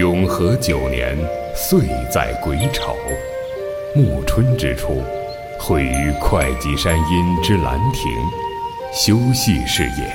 [0.00, 1.14] 永和九年，
[1.54, 2.96] 岁在癸丑，
[3.94, 5.02] 暮春之初，
[5.58, 8.10] 会于会稽山阴之兰亭，
[8.94, 10.10] 修禊事也。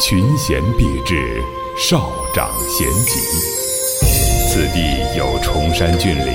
[0.00, 1.42] 群贤毕至，
[1.78, 3.20] 少长咸集。
[4.48, 6.34] 此地有崇山峻岭，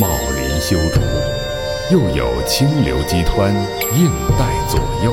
[0.00, 1.00] 茂林修竹，
[1.90, 3.52] 又有清流激湍，
[3.94, 5.12] 映带左右，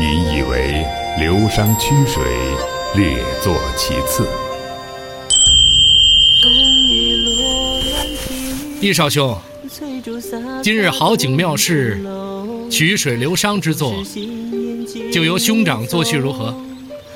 [0.00, 0.84] 引以为
[1.18, 2.22] 流觞曲水，
[2.94, 4.28] 列坐其次。
[8.80, 9.36] 易少兄，
[10.62, 12.02] 今日好景妙事，
[12.70, 13.92] 曲水流觞之作，
[15.12, 16.54] 就由兄长作序如何？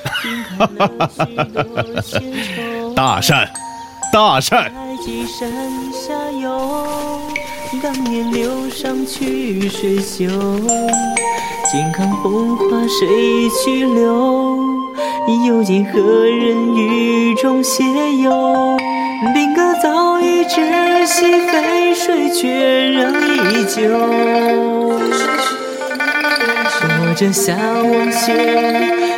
[2.95, 3.51] 大善，
[4.13, 4.71] 大善。
[7.83, 10.27] 当年流觞曲水秀，
[11.73, 14.59] 健康风华谁去留？
[15.47, 17.83] 又见何人雨中斜
[18.23, 18.77] 游？
[19.33, 23.13] 兵戈早已窒息，沸水却仍
[23.51, 24.99] 依旧。
[26.69, 28.35] 说着下望雪，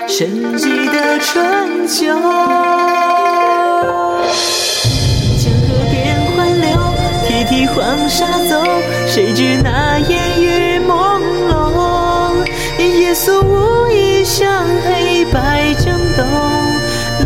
[0.06, 2.06] 深记的春秋。
[5.39, 6.69] 江河变欢流，
[7.27, 8.62] 铁蹄黄沙走。
[9.06, 10.36] 谁知那烟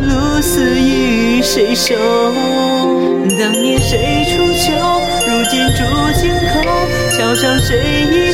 [0.09, 1.95] 露似雨，谁收？
[3.39, 4.73] 当年谁出秋？
[5.27, 5.79] 如今住
[6.21, 6.53] 京口。
[7.11, 8.33] 桥上谁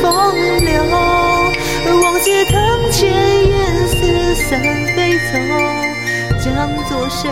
[0.00, 0.04] 风
[0.64, 0.72] 流？
[2.02, 2.52] 望斜藤
[2.90, 3.10] 前，
[3.48, 3.52] 烟
[3.88, 4.48] 似散
[4.94, 5.32] 飞走。
[6.42, 6.48] 将
[6.88, 7.28] 作谁？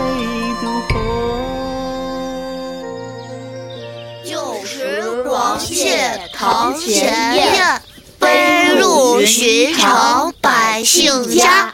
[4.23, 7.81] 旧时王谢堂前燕，
[8.19, 11.73] 飞入寻常百姓家。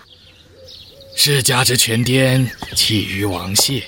[1.18, 3.84] 世家之权颠，起于王谢，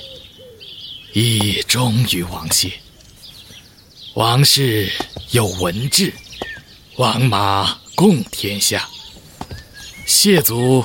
[1.13, 2.71] 亦终于王谢。
[4.15, 4.91] 王氏
[5.31, 6.11] 有文治，
[6.95, 8.89] 王马共天下。
[10.05, 10.83] 谢族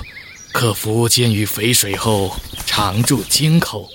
[0.53, 2.37] 可服监于淝水后，
[2.67, 3.89] 常驻京口，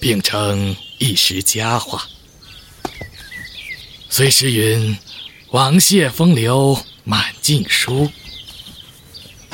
[0.00, 2.08] 并称一时佳话。
[4.08, 4.96] 虽诗云
[5.50, 8.10] “王谢风流满晋书”，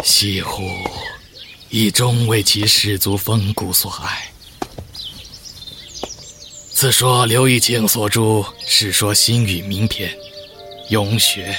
[0.05, 0.71] 西湖
[1.71, 4.31] 亦终为其士族风骨所爱。
[6.73, 8.21] 此说刘义庆所著
[8.67, 10.11] 《世说新语》名篇，
[10.89, 11.55] 咏雪。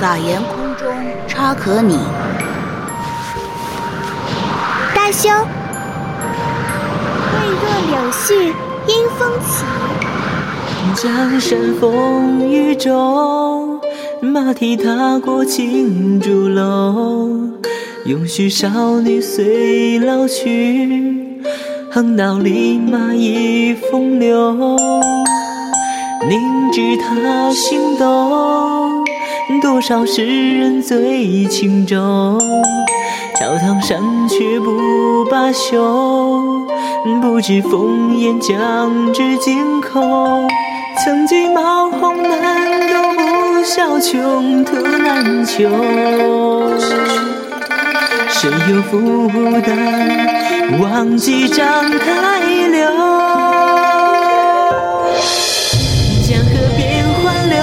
[0.00, 1.98] 撒盐空中差可拟。
[4.94, 5.59] 大兄，未
[7.50, 8.52] 若柳絮
[8.86, 9.64] 因风起。
[10.94, 13.80] 江山风雨中，
[14.20, 17.28] 马蹄踏过青竹楼。
[18.06, 21.40] 永续少女随老去，
[21.90, 24.76] 横刀立马已风流。
[26.28, 29.04] 凝知他心动，
[29.60, 32.38] 多少世人醉轻舟。
[33.40, 35.82] 朝堂上却不罢休，
[37.22, 40.46] 不知烽烟将至京口。
[41.02, 45.70] 曾经冒红难斗，不笑穷途难求。
[48.28, 49.30] 谁又负
[49.62, 52.40] 担忘记章台
[52.70, 52.90] 柳？
[56.28, 57.56] 江河变欢流，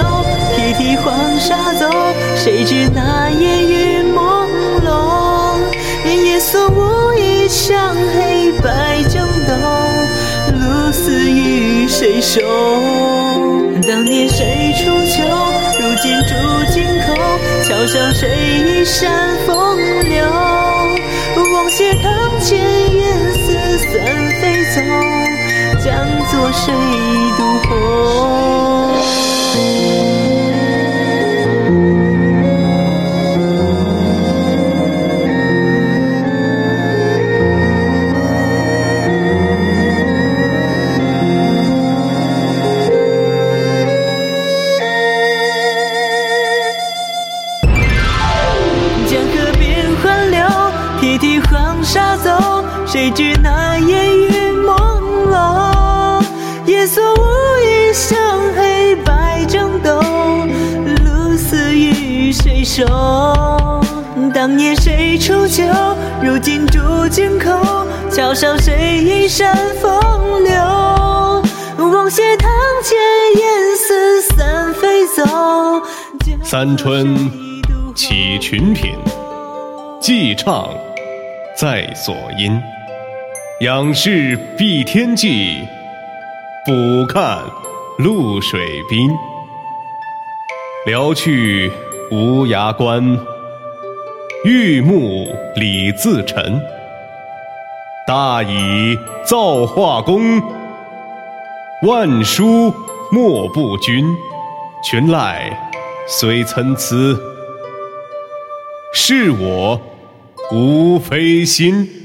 [0.56, 1.88] 铁蹄黄沙走。
[2.34, 3.27] 谁知那
[12.28, 12.42] 雨，谁收？
[13.88, 15.22] 当年谁出秋？
[15.80, 16.34] 如今住
[16.70, 17.14] 京口。
[17.62, 18.28] 桥上谁
[18.66, 19.57] 倚山风
[51.88, 52.30] 沙走，
[52.86, 54.28] 谁知那烟雨
[54.62, 54.76] 朦
[55.32, 56.22] 胧，
[56.66, 57.18] 夜色无
[57.64, 58.18] 意向
[58.54, 59.98] 黑白争斗，
[61.02, 62.84] 露似与谁收？
[64.34, 65.64] 当年谁出鞘，
[66.22, 66.78] 如今住
[67.10, 70.52] 京口，桥上谁倚扇风流，
[71.88, 72.50] 望斜堂
[72.84, 72.98] 前
[73.40, 75.24] 烟丝散飞走，
[76.44, 77.16] 三春
[77.94, 78.94] 起群品，
[80.02, 80.68] 寄唱。
[81.58, 82.62] 在所音。
[83.62, 85.58] 仰视碧天际，
[86.64, 87.42] 俯看
[87.98, 89.10] 露水滨。
[90.86, 91.68] 聊去
[92.12, 93.02] 无涯关，
[94.44, 95.26] 玉木
[95.56, 96.60] 李自沉。
[98.06, 100.40] 大以造化功，
[101.82, 102.72] 万殊
[103.10, 104.04] 莫不君。
[104.84, 105.40] 群籁
[106.06, 106.94] 虽参差，
[108.94, 109.80] 是我
[110.50, 111.97] 无非心。